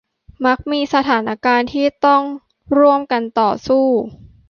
[0.45, 2.23] มักมีสถานการณ์ที่ต้อง
[2.77, 3.85] ร่วมกันต่อสู้